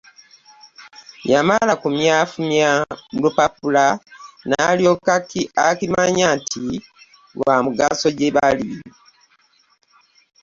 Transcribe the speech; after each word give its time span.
Yamala 1.31 1.73
kuunyafunya 1.81 2.69
lupapula 3.21 3.85
n'alyoka 4.47 5.13
akimanya 5.69 6.27
nti 6.39 6.65
lwamugaso 7.37 8.07
jebali. 8.17 8.69